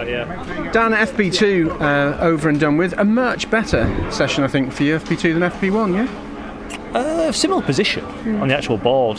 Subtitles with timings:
[0.00, 0.72] right, yeah.
[0.72, 2.92] Dan, FP2 uh, over and done with.
[2.98, 6.96] A much better session, I think, for you, FP2 than FP1, yeah?
[6.96, 8.04] Uh, similar position
[8.40, 9.18] on the actual board,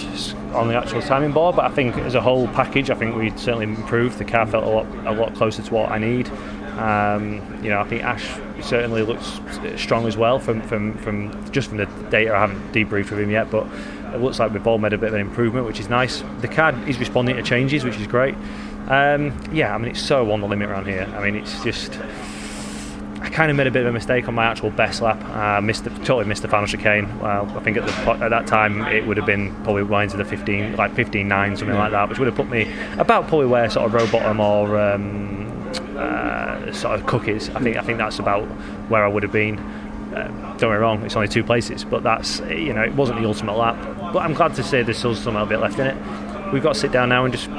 [0.53, 3.29] on the actual timing board, but I think as a whole package, I think we
[3.31, 4.17] certainly improved.
[4.17, 6.29] The car felt a lot, a lot closer to what I need.
[6.77, 9.39] Um, you know, I think Ash certainly looks
[9.77, 12.35] strong as well from, from, from just from the data.
[12.35, 13.67] I haven't debriefed with him yet, but
[14.13, 16.23] it looks like we've all made a bit of an improvement, which is nice.
[16.39, 18.35] The car is responding to changes, which is great.
[18.87, 21.07] Um, yeah, I mean, it's so on the limit around here.
[21.15, 21.99] I mean, it's just.
[23.21, 25.23] I kind of made a bit of a mistake on my actual best lap.
[25.25, 27.19] I uh, missed the, totally missed the final chicane.
[27.19, 30.17] Well, I think at, the, at that time it would have been probably well into
[30.17, 31.79] the 15, like 15.9, something yeah.
[31.79, 35.51] like that, which would have put me about probably where sort of Rowbottom or um,
[35.97, 37.49] uh, sort of cookies.
[37.51, 38.43] I think I think that's about
[38.89, 39.59] where I would have been.
[39.59, 43.21] Uh, don't get me wrong, it's only two places, but that's you know it wasn't
[43.21, 43.77] the ultimate lap.
[44.13, 46.51] But I'm glad to say there's still some a bit left in it.
[46.51, 47.49] We've got to sit down now and just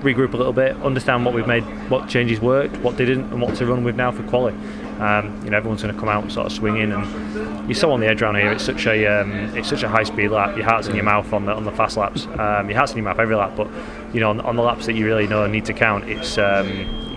[0.00, 3.54] regroup a little bit, understand what we've made, what changes worked, what didn't, and what
[3.56, 4.54] to run with now for quali.
[5.00, 8.00] Um, you know, everyone's going to come out sort of swinging, and you're so on
[8.00, 8.52] the edge around here.
[8.52, 10.56] It's such a um, it's such a high speed lap.
[10.56, 12.26] Your heart's in your mouth on the on the fast laps.
[12.38, 13.68] Um, your heart's in your mouth every lap, but
[14.14, 16.68] you know on, on the laps that you really know need to count, it's um,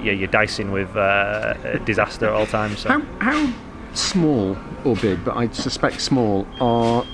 [0.04, 2.80] yeah you're dicing with uh, disaster at all times.
[2.80, 2.89] So.
[2.89, 3.54] How how
[3.94, 7.06] small or big, but I suspect small are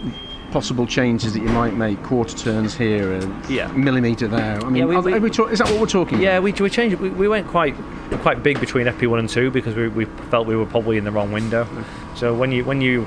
[0.56, 3.68] possible changes that you might make, quarter turns here, and yeah.
[3.74, 4.58] millimetre there.
[4.64, 6.22] I mean, yeah, we, we, we is that what we're talking?
[6.22, 6.44] Yeah, about?
[6.44, 6.96] we we changed.
[6.96, 7.76] We, we went quite
[8.22, 11.12] quite big between FP1 and 2 because we, we felt we were probably in the
[11.12, 11.68] wrong window.
[12.16, 13.04] So when you when you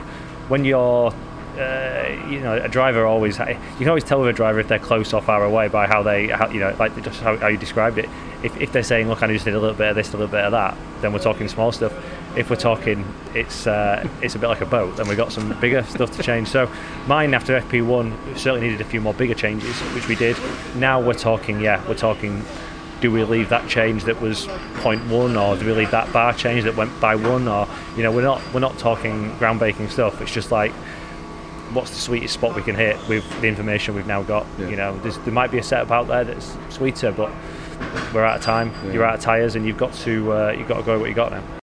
[0.48, 1.10] when you're
[1.58, 4.78] uh, you know, a driver always you can always tell with a driver if they're
[4.78, 7.56] close or far away by how they, how, you know, like just how, how, you
[7.56, 8.10] described it.
[8.42, 10.28] If, if they're saying, look, I just need a little bit of this, a little
[10.28, 11.92] bit of that, then we're talking small stuff.
[12.36, 15.58] If we're talking, it's uh, it's a bit like a boat, then we've got some
[15.61, 16.48] bigger stuff to change.
[16.48, 16.70] So
[17.06, 20.36] mine after FP1 certainly needed a few more bigger changes, which we did.
[20.77, 22.45] Now we're talking, yeah, we're talking
[23.00, 26.64] do we leave that change that was 0.1 or do we leave that bar change
[26.64, 30.20] that went by one or you know we're not we're not talking ground breaking stuff
[30.20, 30.73] it's just like
[31.73, 34.68] what's the sweetest spot we can hit with the information we've now got yeah.
[34.68, 37.30] you know there might be a setup out there that's sweeter but
[38.12, 38.92] we're out of time yeah.
[38.92, 41.08] you're out of tires and you've got to uh, you've got to go with what
[41.08, 41.42] you got now